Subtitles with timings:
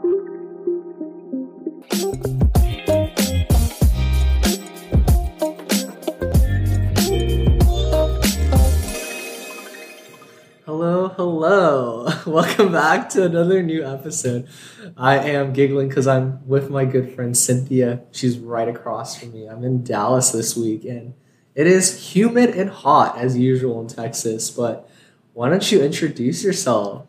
[0.00, 0.14] Hello,
[11.16, 12.08] hello.
[12.26, 14.46] Welcome back to another new episode.
[14.96, 18.02] I am giggling because I'm with my good friend Cynthia.
[18.12, 19.46] She's right across from me.
[19.46, 21.14] I'm in Dallas this week and
[21.56, 24.88] it is humid and hot as usual in Texas, but
[25.32, 27.07] why don't you introduce yourself?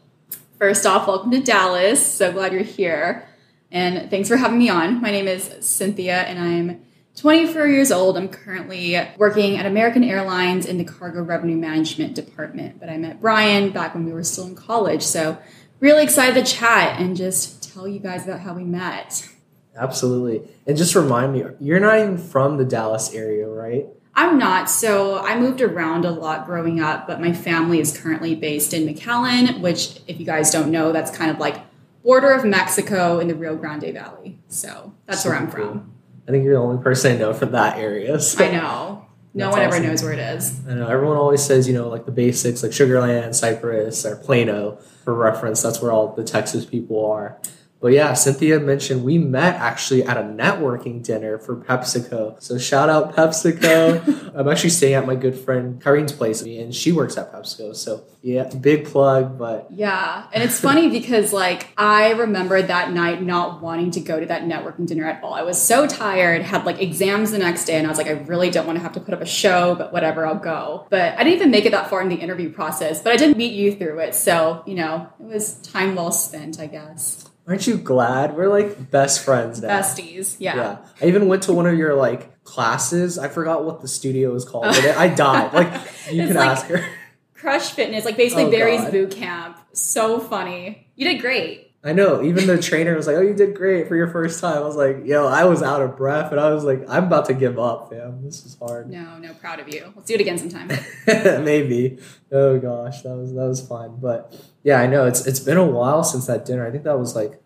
[0.60, 2.06] First off, welcome to Dallas.
[2.06, 3.26] So glad you're here.
[3.72, 5.02] And thanks for having me on.
[5.02, 6.82] My name is Cynthia and I'm
[7.16, 8.18] 24 years old.
[8.18, 12.78] I'm currently working at American Airlines in the cargo revenue management department.
[12.78, 15.02] But I met Brian back when we were still in college.
[15.02, 15.38] So
[15.80, 19.30] really excited to chat and just tell you guys about how we met.
[19.78, 20.46] Absolutely.
[20.68, 23.86] And just remind me, you're not even from the Dallas area, right?
[24.16, 24.70] I'm not.
[24.70, 28.88] So I moved around a lot growing up, but my family is currently based in
[28.88, 31.58] McAllen, which, if you guys don't know, that's kind of like
[32.04, 34.40] border of Mexico in the Rio Grande Valley.
[34.48, 35.68] So that's where I'm cool.
[35.68, 35.94] from.
[36.28, 38.20] I think you're the only person I know from that area.
[38.20, 39.06] so- I know.
[39.32, 40.60] No That's one ever knows where it is.
[40.68, 44.80] I know everyone always says, you know, like the basics, like Sugarland, Cypress, or Plano,
[45.04, 45.62] for reference.
[45.62, 47.38] That's where all the Texas people are.
[47.82, 52.42] But yeah, Cynthia mentioned we met actually at a networking dinner for PepsiCo.
[52.42, 54.32] So shout out PepsiCo.
[54.36, 57.76] I'm actually staying at my good friend Kareen's place, and she works at PepsiCo.
[57.76, 59.38] So yeah, big plug.
[59.38, 60.28] But Yeah.
[60.34, 64.44] And it's funny because, like, I remember that night not wanting to go to that
[64.44, 65.34] networking dinner at all.
[65.34, 68.12] I was so tired, had like exams the next day, and I was like, I
[68.12, 70.86] really don't want to have to put up a show, but whatever, I'll go.
[70.90, 73.38] But I didn't even make it that far in the interview process, but I did
[73.38, 74.16] meet you through it.
[74.16, 77.30] So, you know, it was time well spent, I guess.
[77.50, 79.70] Aren't you glad we're like best friends now?
[79.82, 80.38] Besties.
[80.40, 80.56] Yeah.
[80.56, 80.78] Yeah.
[81.02, 83.18] I even went to one of your like classes.
[83.18, 85.52] I forgot what the studio is called, but I died.
[85.54, 85.74] Like
[86.12, 86.86] you It's can like- ask her.
[87.34, 88.92] Crush Fitness, like basically Oh, Barry's God.
[88.92, 89.58] boot camp.
[89.74, 90.88] So funny.
[90.96, 91.68] You did great.
[91.82, 92.22] I know.
[92.22, 94.76] Even the trainer was like, "Oh, you did great for your first time." I was
[94.76, 97.58] like, "Yo, I was out of breath," and I was like, "I'm about to give
[97.58, 98.22] up, fam.
[98.26, 99.94] This is hard." No, no, proud of you.
[99.96, 100.68] Let's do it again sometime.
[101.46, 102.00] Maybe.
[102.34, 104.00] Oh gosh, that was that was fun.
[104.02, 106.68] But yeah, I know it's it's been a while since that dinner.
[106.68, 107.42] I think that was like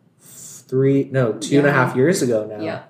[0.68, 2.64] three, no, two and a half years ago now.
[2.64, 2.84] Yeah.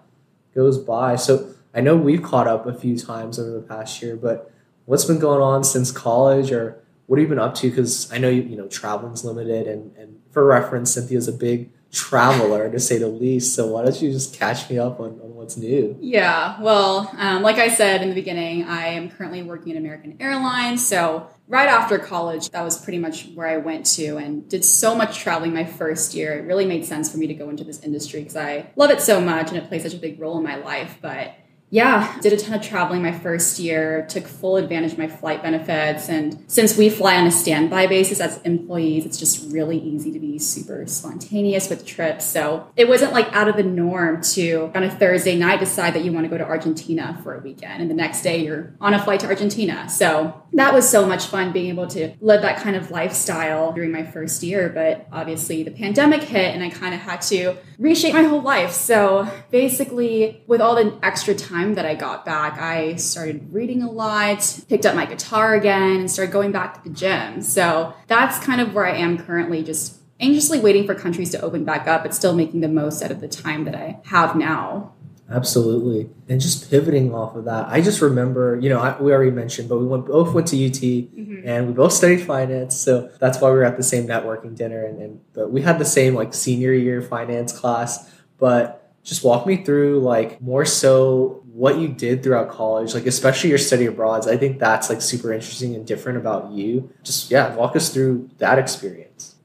[0.56, 1.16] Goes by.
[1.16, 4.52] So I know we've caught up a few times over the past year, but
[4.86, 7.70] what's been going on since college, or what have you been up to?
[7.70, 11.72] Because I know you you know traveling's limited, and and for reference, Cynthia's a big
[11.94, 13.56] traveler to say the least.
[13.56, 15.96] So why don't you just catch me up on, on what's new?
[16.02, 20.18] Yeah, well, um, like I said in the beginning, I am currently working at American
[20.20, 20.86] Airlines.
[20.86, 24.96] So, right after college, that was pretty much where I went to and did so
[24.96, 26.34] much traveling my first year.
[26.40, 29.00] It really made sense for me to go into this industry because I love it
[29.00, 30.98] so much and it plays such a big role in my life.
[31.00, 31.36] But
[31.74, 35.42] yeah, did a ton of traveling my first year, took full advantage of my flight
[35.42, 36.08] benefits.
[36.08, 40.20] And since we fly on a standby basis as employees, it's just really easy to
[40.20, 42.26] be super spontaneous with trips.
[42.26, 46.04] So it wasn't like out of the norm to, on a Thursday night, decide that
[46.04, 47.82] you want to go to Argentina for a weekend.
[47.82, 49.90] And the next day you're on a flight to Argentina.
[49.90, 53.92] So that was so much fun being able to live that kind of lifestyle during
[53.92, 54.70] my first year.
[54.70, 58.74] But obviously the pandemic hit and I kind of had to reshape my whole life.
[58.74, 63.90] So basically, with all the extra time that I got back, I started reading a
[63.90, 67.42] lot, picked up my guitar again, and started going back to the gym.
[67.42, 71.64] So that's kind of where I am currently, just anxiously waiting for countries to open
[71.64, 74.94] back up, but still making the most out of the time that I have now.
[75.30, 76.10] Absolutely.
[76.30, 79.70] And just pivoting off of that, I just remember, you know, I, we already mentioned,
[79.70, 81.48] but we went, both went to UT Mm-hmm.
[81.48, 82.78] and we both studied finance.
[82.78, 84.86] So that's why we were at the same networking dinner.
[84.86, 88.12] And, and but we had the same like senior year finance class.
[88.38, 93.50] But just walk me through like more so what you did throughout college, like especially
[93.50, 96.92] your study abroad, I think that's like super interesting and different about you.
[97.04, 99.36] Just yeah, walk us through that experience.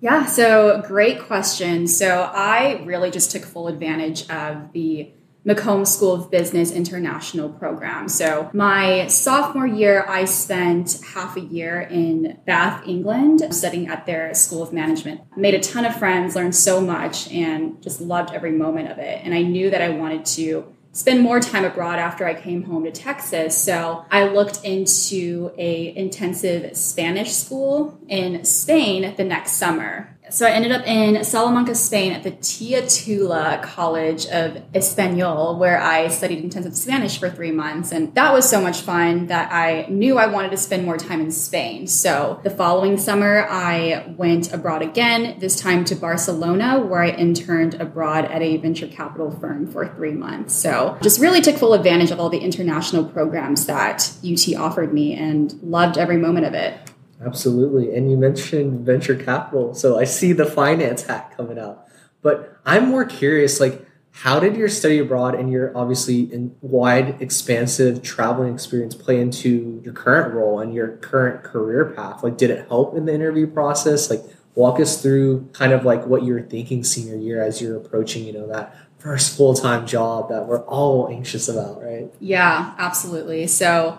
[0.00, 1.86] Yeah, so great question.
[1.86, 5.12] So I really just took full advantage of the
[5.46, 8.08] McCombs School of Business International program.
[8.08, 14.34] So my sophomore year, I spent half a year in Bath, England, studying at their
[14.34, 15.20] School of Management.
[15.36, 19.20] Made a ton of friends, learned so much, and just loved every moment of it.
[19.22, 22.84] And I knew that I wanted to spend more time abroad after I came home
[22.84, 23.58] to Texas.
[23.58, 30.13] So I looked into a intensive Spanish school in Spain the next summer.
[30.34, 35.80] So I ended up in Salamanca, Spain at the Tia Tula College of Espanol, where
[35.80, 37.92] I studied intensive Spanish for three months.
[37.92, 41.20] And that was so much fun that I knew I wanted to spend more time
[41.20, 41.86] in Spain.
[41.86, 47.74] So the following summer, I went abroad again, this time to Barcelona, where I interned
[47.74, 50.52] abroad at a venture capital firm for three months.
[50.52, 55.14] So just really took full advantage of all the international programs that UT offered me
[55.14, 56.90] and loved every moment of it.
[57.24, 57.94] Absolutely.
[57.94, 59.74] And you mentioned venture capital.
[59.74, 61.86] So I see the finance hat coming out.
[62.22, 66.30] But I'm more curious, like, how did your study abroad and your obviously
[66.60, 72.22] wide, expansive traveling experience play into your current role and your current career path?
[72.22, 74.08] Like, did it help in the interview process?
[74.10, 74.22] Like,
[74.54, 78.24] walk us through kind of like what you were thinking senior year as you're approaching,
[78.24, 82.10] you know, that first full time job that we're all anxious about, right?
[82.20, 83.46] Yeah, absolutely.
[83.46, 83.98] So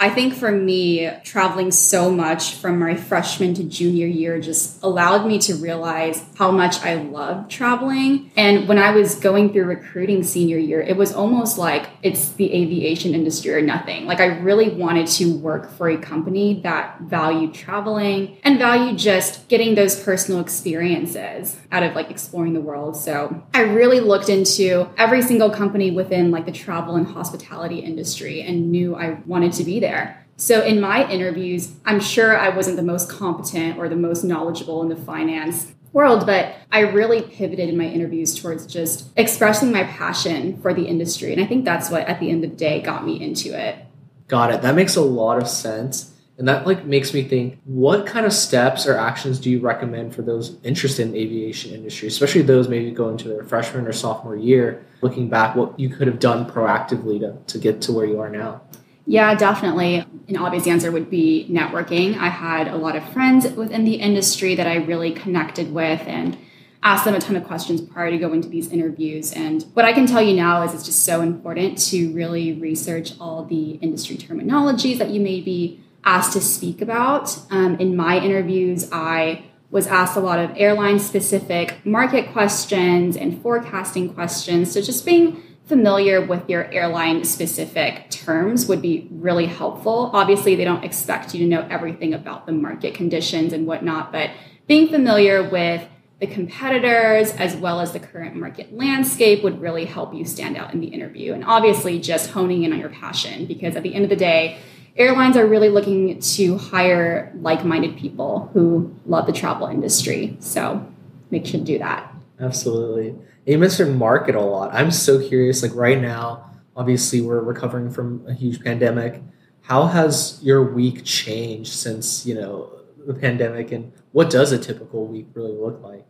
[0.00, 5.26] I think for me, traveling so much from my freshman to junior year just allowed
[5.26, 8.30] me to realize how much I love traveling.
[8.34, 12.50] And when I was going through recruiting senior year, it was almost like it's the
[12.50, 14.06] aviation industry or nothing.
[14.06, 19.48] Like I really wanted to work for a company that valued traveling and valued just
[19.48, 22.96] getting those personal experiences out of like exploring the world.
[22.96, 28.40] So I really looked into every single company within like the travel and hospitality industry
[28.40, 30.24] and knew I wanted to be there there.
[30.36, 34.82] So in my interviews, I'm sure I wasn't the most competent or the most knowledgeable
[34.82, 39.84] in the finance world, but I really pivoted in my interviews towards just expressing my
[39.84, 41.32] passion for the industry.
[41.32, 43.84] And I think that's what at the end of the day got me into it.
[44.28, 44.62] Got it.
[44.62, 46.14] That makes a lot of sense.
[46.38, 50.14] And that like makes me think what kind of steps or actions do you recommend
[50.14, 54.36] for those interested in aviation industry, especially those maybe going to their freshman or sophomore
[54.36, 58.20] year, looking back what you could have done proactively to, to get to where you
[58.20, 58.62] are now?
[59.10, 60.04] Yeah, definitely.
[60.28, 62.16] An obvious answer would be networking.
[62.16, 66.38] I had a lot of friends within the industry that I really connected with and
[66.84, 69.32] asked them a ton of questions prior to going to these interviews.
[69.32, 73.14] And what I can tell you now is it's just so important to really research
[73.18, 77.36] all the industry terminologies that you may be asked to speak about.
[77.50, 83.40] Um, in my interviews, I was asked a lot of airline specific market questions and
[83.40, 84.72] forecasting questions.
[84.72, 90.10] So just being familiar with your airline specific terms would be really helpful.
[90.12, 94.30] Obviously, they don't expect you to know everything about the market conditions and whatnot, but
[94.66, 95.86] being familiar with
[96.18, 100.74] the competitors as well as the current market landscape would really help you stand out
[100.74, 101.32] in the interview.
[101.32, 104.58] And obviously, just honing in on your passion because at the end of the day,
[105.00, 110.36] airlines are really looking to hire like minded people who love the travel industry.
[110.38, 110.86] So
[111.30, 112.14] make sure to do that.
[112.38, 113.16] Absolutely
[113.46, 114.72] you mentioned market a lot.
[114.72, 115.62] I'm so curious.
[115.62, 119.22] Like right now, obviously we're recovering from a huge pandemic.
[119.62, 122.70] How has your week changed since you know
[123.06, 126.06] the pandemic, and what does a typical week really look like?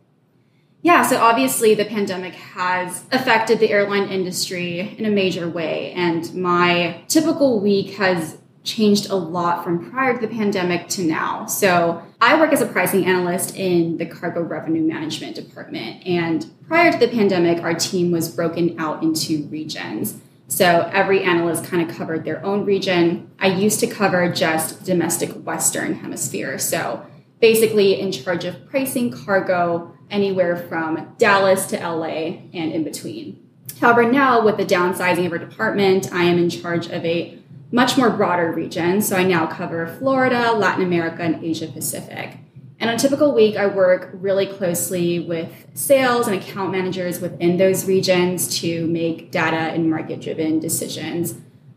[0.83, 6.33] Yeah, so obviously the pandemic has affected the airline industry in a major way, and
[6.33, 11.45] my typical week has changed a lot from prior to the pandemic to now.
[11.45, 16.05] So I work as a pricing analyst in the cargo revenue management department.
[16.05, 20.17] And prior to the pandemic, our team was broken out into regions.
[20.47, 23.31] So every analyst kind of covered their own region.
[23.39, 26.59] I used to cover just domestic Western hemisphere.
[26.59, 27.05] So
[27.39, 33.47] basically in charge of pricing cargo anywhere from Dallas to LA and in between.
[33.79, 37.40] However, now with the downsizing of our department, I am in charge of a
[37.71, 39.01] much more broader region.
[39.01, 42.37] So I now cover Florida, Latin America, and Asia Pacific.
[42.79, 47.57] And on a typical week, I work really closely with sales and account managers within
[47.57, 51.35] those regions to make data and market driven decisions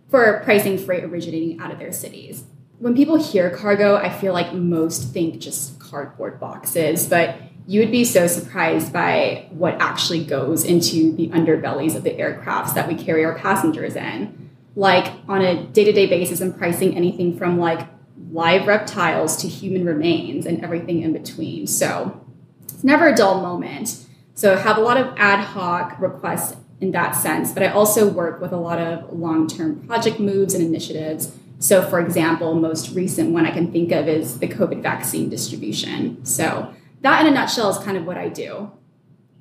[0.09, 2.45] for pricing freight originating out of their cities.
[2.79, 7.37] When people hear cargo, I feel like most think just cardboard boxes, but
[7.67, 12.75] you would be so surprised by what actually goes into the underbellies of the aircrafts
[12.75, 14.44] that we carry our passengers in
[14.77, 17.89] like on a day-to-day basis and pricing anything from like
[18.33, 21.67] live reptiles to human remains and everything in between.
[21.67, 22.25] So
[22.65, 24.05] it's never a dull moment.
[24.35, 28.09] So I have a lot of ad hoc requests in that sense, but I also
[28.09, 31.37] work with a lot of long-term project moves and initiatives.
[31.61, 36.25] So for example, most recent one I can think of is the COVID vaccine distribution.
[36.25, 38.73] So that in a nutshell is kind of what I do.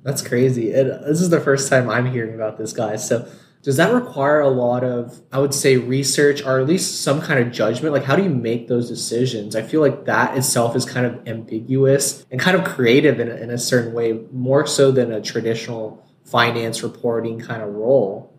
[0.04, 0.72] That's crazy.
[0.72, 2.96] And this is the first time I'm hearing about this, guy.
[2.96, 3.26] So
[3.64, 7.40] does that require a lot of i would say research or at least some kind
[7.40, 7.94] of judgment?
[7.94, 9.56] Like how do you make those decisions?
[9.56, 13.34] I feel like that itself is kind of ambiguous and kind of creative in a,
[13.36, 18.30] in a certain way more so than a traditional finance reporting kind of role.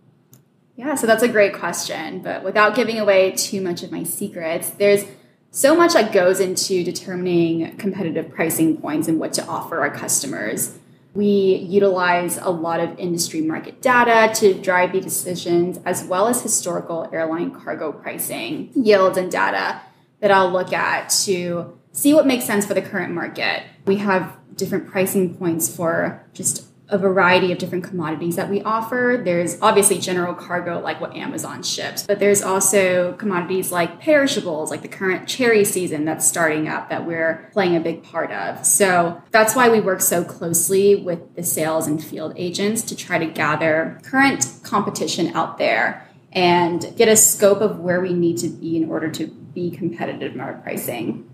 [0.75, 4.69] Yeah so that's a great question but without giving away too much of my secrets
[4.69, 5.05] there's
[5.49, 10.77] so much that goes into determining competitive pricing points and what to offer our customers
[11.15, 16.41] we utilize a lot of industry market data to drive the decisions, as well as
[16.41, 19.81] historical airline cargo pricing, yields, and data
[20.19, 23.63] that I'll look at to see what makes sense for the current market.
[23.85, 29.21] We have different pricing points for just a variety of different commodities that we offer.
[29.23, 34.81] There's obviously general cargo, like what Amazon ships, but there's also commodities like perishables, like
[34.81, 38.65] the current cherry season that's starting up that we're playing a big part of.
[38.65, 43.17] So that's why we work so closely with the sales and field agents to try
[43.17, 48.49] to gather current competition out there and get a scope of where we need to
[48.49, 51.27] be in order to be competitive in our pricing.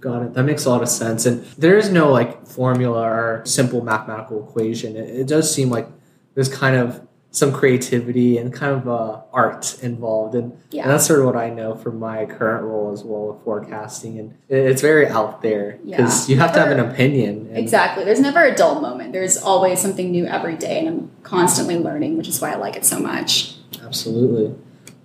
[0.00, 0.34] Got it.
[0.34, 1.26] That makes a lot of sense.
[1.26, 4.96] And there is no like formula or simple mathematical equation.
[4.96, 5.88] It, it does seem like
[6.34, 10.34] there's kind of some creativity and kind of uh, art involved.
[10.34, 10.82] And, Yeah.
[10.82, 14.18] and that's sort of what I know from my current role as well with forecasting.
[14.18, 16.34] And it, it's very out there because Yeah.
[16.34, 17.46] you have to have an opinion.
[17.48, 18.04] And Exactly.
[18.04, 19.12] There's never a dull moment.
[19.12, 22.74] There's always something new every day, and I'm constantly learning, which is why I like
[22.76, 23.54] it so much.
[23.84, 24.54] Absolutely.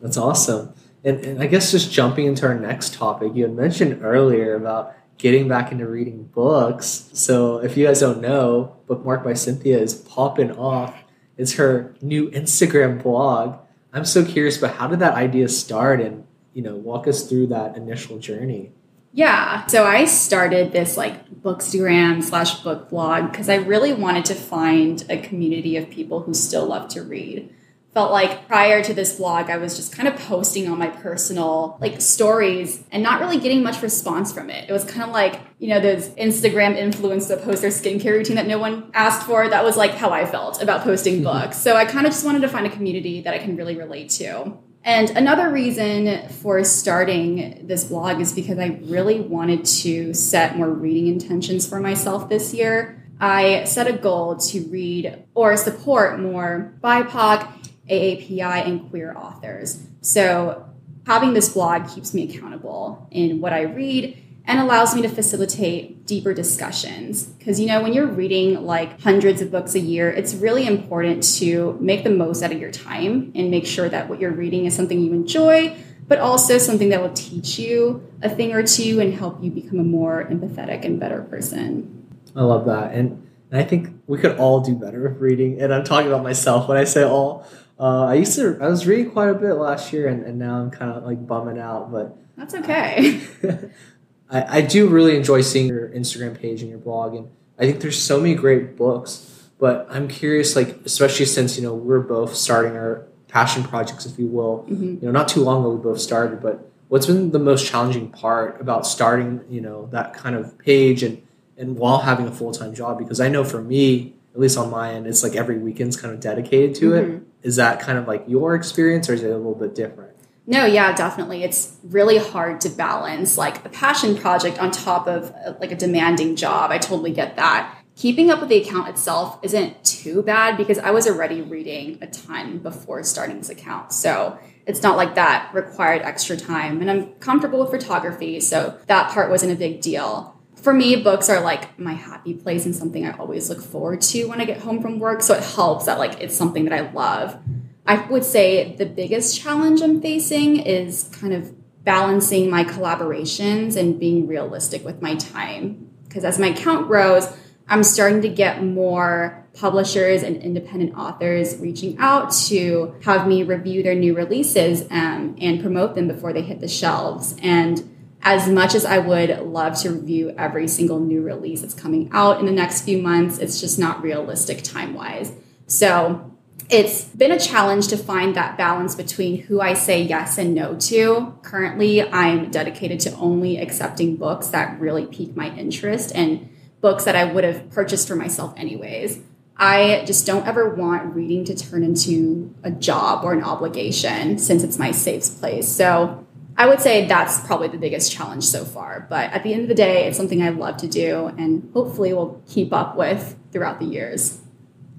[0.01, 0.73] That's awesome.
[1.03, 4.95] And, and I guess just jumping into our next topic, you had mentioned earlier about
[5.17, 7.09] getting back into reading books.
[7.13, 10.95] So if you guys don't know, Bookmark by Cynthia is popping off.
[11.37, 13.59] It's her new Instagram blog.
[13.93, 17.47] I'm so curious about how did that idea start and you know walk us through
[17.47, 18.71] that initial journey.
[19.13, 19.65] Yeah.
[19.67, 25.03] So I started this like bookstagram slash book blog because I really wanted to find
[25.09, 27.53] a community of people who still love to read.
[27.93, 31.77] Felt like prior to this blog, I was just kind of posting on my personal
[31.81, 34.69] like stories and not really getting much response from it.
[34.69, 38.37] It was kind of like, you know, those Instagram influencers that post their skincare routine
[38.37, 39.49] that no one asked for.
[39.49, 41.23] That was like how I felt about posting mm-hmm.
[41.23, 41.57] books.
[41.57, 44.09] So I kind of just wanted to find a community that I can really relate
[44.11, 44.57] to.
[44.83, 50.69] And another reason for starting this blog is because I really wanted to set more
[50.69, 53.05] reading intentions for myself this year.
[53.19, 59.85] I set a goal to read or support more BIPOC, AAPI, and queer authors.
[60.01, 60.65] So
[61.05, 66.05] having this blog keeps me accountable in what I read and allows me to facilitate
[66.07, 67.25] deeper discussions.
[67.25, 71.23] Because, you know, when you're reading like hundreds of books a year, it's really important
[71.37, 74.65] to make the most out of your time and make sure that what you're reading
[74.65, 75.75] is something you enjoy,
[76.07, 79.79] but also something that will teach you a thing or two and help you become
[79.79, 82.07] a more empathetic and better person.
[82.35, 85.61] I love that, and, I think we could all do better with reading.
[85.61, 87.45] And I'm talking about myself when I say all.
[87.81, 90.61] Uh, I used to, I was reading quite a bit last year, and, and now
[90.61, 91.91] I'm kind of like bumming out.
[91.91, 93.21] But That's okay.
[94.29, 97.81] I, I do really enjoy seeing your Instagram page and your blog, and I think
[97.81, 99.49] there's so many great books.
[99.59, 104.19] But I'm curious, like especially since you know we're both starting our passion projects, if
[104.19, 104.63] you will.
[104.69, 105.01] Mhm.
[105.01, 108.09] You know, not too long ago we both started, but what's been the most challenging
[108.09, 111.19] part about starting, you know, that kind of page and
[111.57, 112.99] and while having a full time job?
[112.99, 116.13] Because I know for me, at least on my end, it's like every weekend's kind
[116.13, 117.21] of dedicated to it.
[117.43, 120.11] Is that kind of like your experience, or is it a little bit different?
[120.47, 121.43] No, yeah, definitely.
[121.43, 125.75] It's really hard to balance like a passion project on top of uh, like a
[125.75, 126.71] demanding job.
[126.71, 127.77] I totally get that.
[127.95, 132.07] Keeping up with the account itself isn't too bad because I was already reading a
[132.07, 133.93] ton before starting this account.
[133.93, 136.81] So it's not like that required extra time.
[136.81, 140.40] And I'm comfortable with photography, so that part wasn't a big deal.
[140.61, 144.25] For me, books are like my happy place and something I always look forward to
[144.25, 145.23] when I get home from work.
[145.23, 147.39] So it helps that like it's something that I love.
[147.85, 151.53] I would say the biggest challenge I'm facing is kind of
[151.83, 155.89] balancing my collaborations and being realistic with my time.
[156.07, 157.27] Because as my account grows,
[157.67, 163.81] I'm starting to get more publishers and independent authors reaching out to have me review
[163.81, 167.35] their new releases um, and promote them before they hit the shelves.
[167.41, 167.90] And
[168.23, 172.39] as much as I would love to review every single new release that's coming out
[172.39, 175.31] in the next few months, it's just not realistic time wise.
[175.67, 176.31] So
[176.69, 180.75] it's been a challenge to find that balance between who I say yes and no
[180.75, 181.37] to.
[181.41, 186.49] Currently, I'm dedicated to only accepting books that really pique my interest and
[186.79, 189.19] books that I would have purchased for myself anyways.
[189.57, 194.63] I just don't ever want reading to turn into a job or an obligation since
[194.63, 195.67] it's my safe place.
[195.67, 196.20] So
[196.57, 199.07] I would say that's probably the biggest challenge so far.
[199.09, 202.13] But at the end of the day, it's something I love to do and hopefully
[202.13, 204.39] will keep up with throughout the years.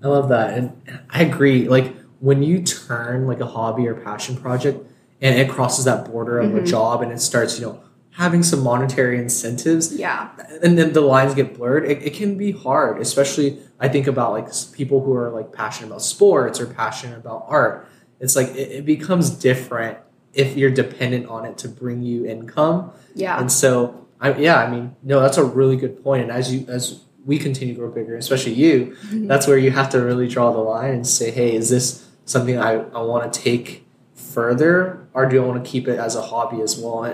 [0.03, 0.73] I love that, and
[1.11, 1.69] I agree.
[1.69, 4.85] Like when you turn like a hobby or passion project,
[5.21, 6.67] and it crosses that border of a Mhm.
[6.67, 7.81] job, and it starts, you know,
[8.11, 10.29] having some monetary incentives, Yeah.
[10.63, 11.85] and then the lines get blurred.
[11.85, 15.89] It, it can be hard, especially I think about like people who are like passionate
[15.89, 17.87] about sports or passionate about art.
[18.21, 19.99] It's like it, it becomes different
[20.35, 22.93] if you're dependent on it to bring you income.
[23.15, 23.39] Yeah.
[23.39, 26.23] And so, I, yeah, I mean, no, that's a really good point.
[26.23, 29.27] And as you as we continue to grow bigger, especially you, mm-hmm.
[29.27, 32.59] that's where you have to really draw the line and say, hey, is this something
[32.59, 36.23] I, I want to take further, or do I want to keep it as a
[36.23, 37.05] hobby as well?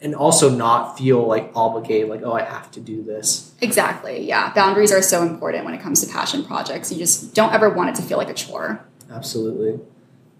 [0.00, 3.54] And also not feel like obligated, like, oh, I have to do this.
[3.60, 4.26] Exactly.
[4.26, 4.52] Yeah.
[4.52, 6.92] Boundaries are so important when it comes to passion projects.
[6.92, 8.84] You just don't ever want it to feel like a chore.
[9.10, 9.80] Absolutely.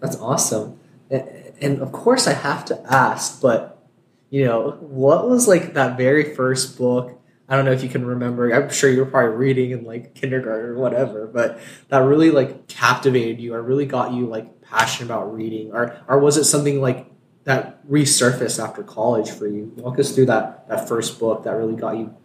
[0.01, 0.79] That's awesome.
[1.61, 3.87] And, of course, I have to ask, but,
[4.29, 7.21] you know, what was like that very first book?
[7.47, 8.51] I don't know if you can remember.
[8.51, 11.59] I'm sure you were probably reading in like kindergarten or whatever, but
[11.89, 16.19] that really like captivated you or really got you like passionate about reading, or or
[16.19, 17.05] was it something like
[17.43, 19.71] that resurfaced after college for you?
[19.77, 22.15] Walk us through that that first book that really got you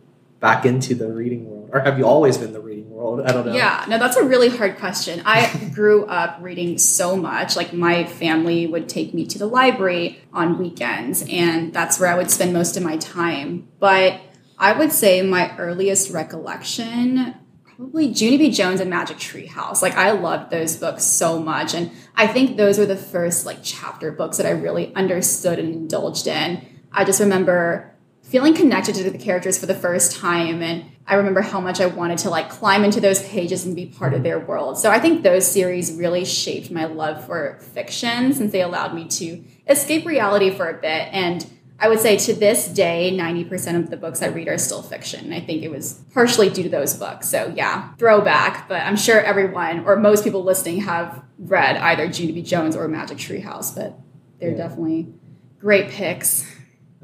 [0.41, 2.61] back into the reading world, or have you always been the
[3.01, 3.23] world?
[3.23, 3.53] I don't know.
[3.53, 5.23] Yeah, no, that's a really hard question.
[5.25, 7.57] I grew up reading so much.
[7.57, 12.17] Like my family would take me to the library on weekends, and that's where I
[12.17, 13.69] would spend most of my time.
[13.79, 14.21] But
[14.59, 17.35] I would say my earliest recollection
[17.81, 18.51] probably Junie B.
[18.51, 19.81] Jones and Magic Tree House.
[19.81, 21.73] Like I loved those books so much.
[21.73, 25.75] And I think those were the first like chapter books that I really understood and
[25.75, 26.63] indulged in.
[26.93, 27.91] I just remember
[28.23, 31.87] feeling connected to the characters for the first time and I remember how much I
[31.87, 34.79] wanted to like climb into those pages and be part of their world.
[34.79, 39.09] So I think those series really shaped my love for fiction since they allowed me
[39.09, 41.45] to escape reality for a bit and
[41.83, 45.33] I would say to this day, 90% of the books I read are still fiction.
[45.33, 47.31] I think it was partially due to those books.
[47.31, 52.43] So, yeah, throwback, but I'm sure everyone or most people listening have read either B.
[52.43, 53.99] Jones or Magic Tree House, but
[54.39, 54.59] they're yeah.
[54.59, 55.15] definitely
[55.59, 56.47] great picks.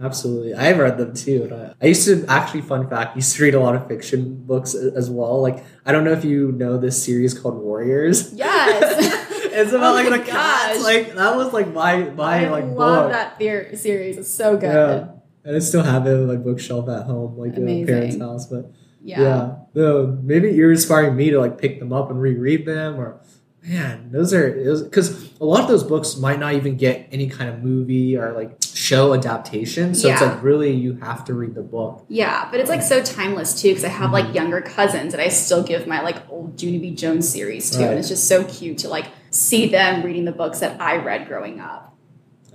[0.01, 0.55] Absolutely.
[0.55, 1.49] I've read them too.
[1.81, 4.75] I, I, used to actually, fun fact, used to read a lot of fiction books
[4.75, 5.41] as well.
[5.41, 8.33] Like, I don't know if you know this series called Warriors.
[8.37, 9.27] Yes.
[9.53, 10.83] it's about oh like the cats.
[10.85, 13.13] Like that was like my my I like love book.
[13.13, 14.19] that theory, series.
[14.19, 14.67] It's so good.
[14.67, 15.09] Yeah.
[15.45, 17.79] And I still have it in my bookshelf at home, like Amazing.
[17.79, 18.47] in my parents' house.
[18.47, 18.73] But
[19.03, 19.55] yeah, yeah.
[19.75, 23.21] No, maybe you're inspiring me to like pick them up and reread them or
[23.67, 24.51] man, those are
[24.85, 28.33] because a lot of those books might not even get any kind of movie or
[28.33, 29.95] like show adaptation.
[29.95, 30.15] So yeah.
[30.15, 32.05] it's like really you have to read the book.
[32.09, 34.37] Yeah, but it's like so timeless too because I have like mm-hmm.
[34.37, 36.95] younger cousins and I still give my like old Junie B.
[36.95, 37.91] Jones series too, right.
[37.91, 41.27] and it's just so cute to like see them reading the books that I read
[41.27, 41.97] growing up.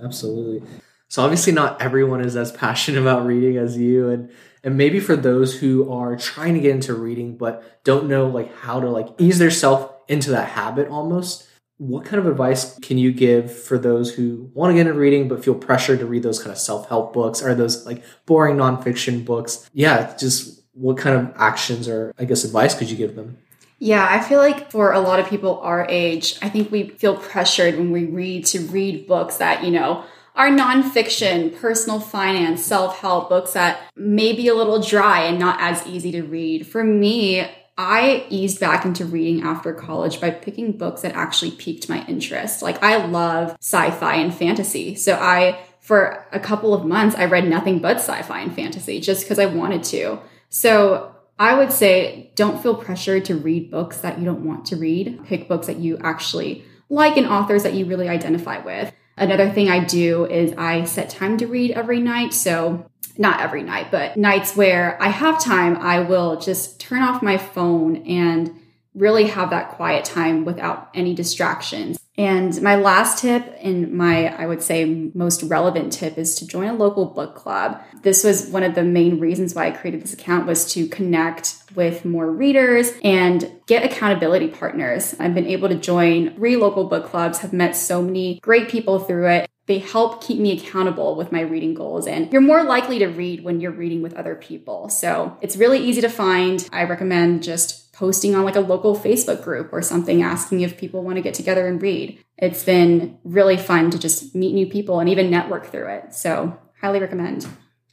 [0.02, 0.66] Absolutely.
[1.08, 4.30] So obviously not everyone is as passionate about reading as you and
[4.64, 8.56] and maybe for those who are trying to get into reading but don't know like
[8.58, 13.12] how to like ease themselves into that habit almost what kind of advice can you
[13.12, 16.38] give for those who want to get into reading but feel pressured to read those
[16.38, 17.42] kind of self-help books?
[17.42, 19.68] Or those like boring nonfiction books?
[19.72, 23.36] Yeah just what kind of actions or i guess advice could you give them?
[23.78, 27.16] Yeah, I feel like for a lot of people our age, I think we feel
[27.16, 30.04] pressured when we read to read books that, you know,
[30.36, 35.60] are nonfiction, personal finance, self help books that may be a little dry and not
[35.60, 36.64] as easy to read.
[36.64, 37.44] For me,
[37.82, 42.62] I eased back into reading after college by picking books that actually piqued my interest.
[42.62, 44.94] Like I love sci-fi and fantasy.
[44.94, 49.24] So I for a couple of months I read nothing but sci-fi and fantasy just
[49.24, 50.20] because I wanted to.
[50.48, 54.76] So I would say don't feel pressured to read books that you don't want to
[54.76, 55.24] read.
[55.24, 58.94] Pick books that you actually like and authors that you really identify with.
[59.16, 62.32] Another thing I do is I set time to read every night.
[62.32, 62.86] So
[63.18, 67.38] not every night, but nights where I have time, I will just turn off my
[67.38, 68.58] phone and
[68.94, 71.98] really have that quiet time without any distractions.
[72.18, 76.68] And my last tip and my, I would say, most relevant tip is to join
[76.68, 77.80] a local book club.
[78.02, 81.56] This was one of the main reasons why I created this account was to connect
[81.74, 85.16] with more readers and get accountability partners.
[85.18, 88.98] I've been able to join three local book clubs, have met so many great people
[88.98, 89.50] through it.
[89.66, 93.44] They help keep me accountable with my reading goals, and you're more likely to read
[93.44, 94.88] when you're reading with other people.
[94.88, 96.68] So it's really easy to find.
[96.72, 101.04] I recommend just posting on like a local Facebook group or something asking if people
[101.04, 102.18] want to get together and read.
[102.38, 106.14] It's been really fun to just meet new people and even network through it.
[106.14, 107.46] So, highly recommend.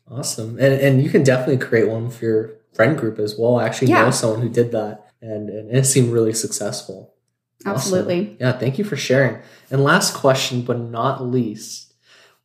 [0.09, 0.57] Awesome.
[0.59, 3.57] And, and you can definitely create one for your friend group as well.
[3.57, 4.05] I actually yeah.
[4.05, 7.13] know someone who did that and, and it seemed really successful.
[7.65, 8.21] Absolutely.
[8.21, 8.37] Awesome.
[8.39, 9.41] Yeah, thank you for sharing.
[9.69, 11.93] And last question, but not least,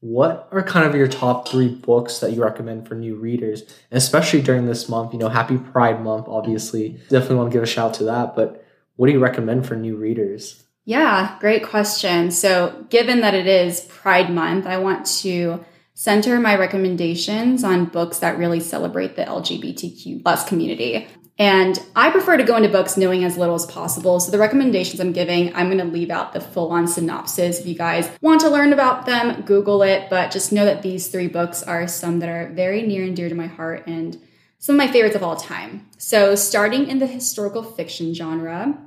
[0.00, 3.96] what are kind of your top three books that you recommend for new readers, and
[3.96, 5.12] especially during this month?
[5.12, 7.00] You know, Happy Pride Month, obviously.
[7.08, 8.36] Definitely want to give a shout out to that.
[8.36, 8.64] But
[8.96, 10.62] what do you recommend for new readers?
[10.84, 12.30] Yeah, great question.
[12.30, 18.18] So, given that it is Pride Month, I want to center my recommendations on books
[18.18, 21.06] that really celebrate the LGBTQ plus community.
[21.36, 24.20] And I prefer to go into books knowing as little as possible.
[24.20, 27.58] So the recommendations I'm giving, I'm going to leave out the full on synopsis.
[27.58, 30.08] If you guys want to learn about them, Google it.
[30.08, 33.28] But just know that these three books are some that are very near and dear
[33.28, 34.20] to my heart and
[34.58, 35.88] some of my favorites of all time.
[35.98, 38.78] So starting in the historical fiction genre,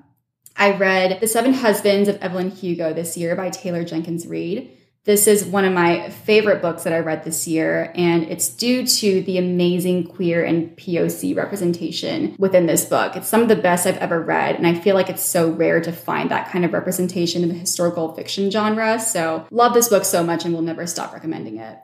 [0.55, 4.71] I read The Seven Husbands of Evelyn Hugo this year by Taylor Jenkins Reid.
[5.08, 8.86] This is one of my favorite books that I read this year, and it's due
[8.86, 13.15] to the amazing queer and POC representation within this book.
[13.15, 15.80] It's some of the best I've ever read, and I feel like it's so rare
[15.80, 19.00] to find that kind of representation in the historical fiction genre.
[19.00, 21.78] So, love this book so much and will never stop recommending it.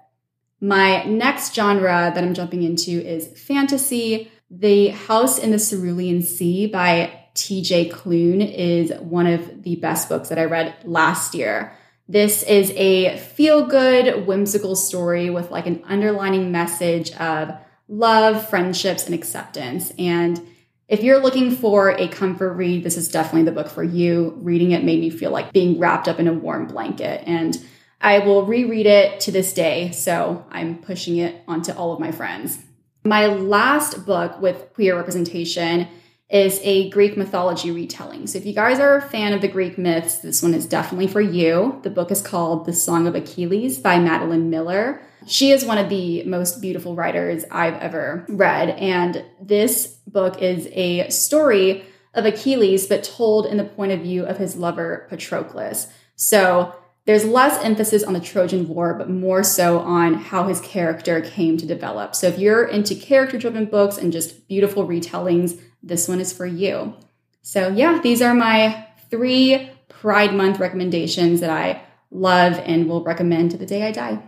[0.60, 4.30] My next genre that I'm jumping into is fantasy.
[4.52, 10.28] The House in the Cerulean Sea by TJ Klune is one of the best books
[10.28, 11.78] that I read last year.
[12.08, 17.54] This is a feel good, whimsical story with like an underlining message of
[17.88, 19.92] love, friendships, and acceptance.
[19.98, 20.42] And
[20.88, 24.34] if you're looking for a comfort read, this is definitely the book for you.
[24.42, 27.24] Reading it made me feel like being wrapped up in a warm blanket.
[27.26, 27.58] And
[28.02, 29.92] I will reread it to this day.
[29.92, 32.60] So I'm pushing it onto all of my friends.
[33.06, 35.88] My last book with queer representation
[36.34, 38.26] is a Greek mythology retelling.
[38.26, 41.06] So if you guys are a fan of the Greek myths, this one is definitely
[41.06, 41.80] for you.
[41.84, 45.04] The book is called The Song of Achilles by Madeline Miller.
[45.28, 48.72] She is one of the most beautiful writers I've ever read.
[48.72, 54.26] And this book is a story of Achilles, but told in the point of view
[54.26, 55.88] of his lover, Patroclus.
[56.16, 56.74] So
[57.06, 61.58] there's less emphasis on the Trojan War, but more so on how his character came
[61.58, 62.16] to develop.
[62.16, 66.46] So if you're into character driven books and just beautiful retellings, this one is for
[66.46, 66.96] you.
[67.42, 73.52] So, yeah, these are my three Pride Month recommendations that I love and will recommend
[73.52, 74.24] to the day I die.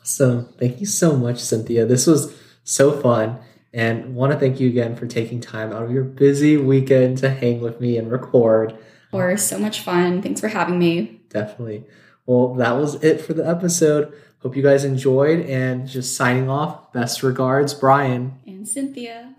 [0.00, 0.52] Awesome.
[0.58, 1.84] Thank you so much, Cynthia.
[1.84, 3.38] This was so fun.
[3.72, 7.28] And want to thank you again for taking time out of your busy weekend to
[7.28, 8.78] hang with me and record.
[9.12, 10.22] Or so much fun.
[10.22, 11.20] Thanks for having me.
[11.28, 11.84] Definitely.
[12.24, 14.12] Well, that was it for the episode.
[14.40, 16.92] Hope you guys enjoyed and just signing off.
[16.92, 18.38] Best regards, Brian.
[18.46, 19.34] And Cynthia.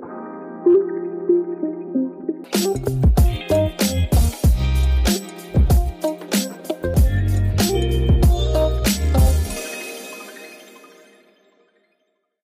[2.52, 3.09] Thank you.